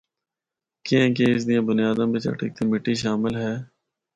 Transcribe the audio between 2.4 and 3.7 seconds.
دی مٹی شامل ہے۔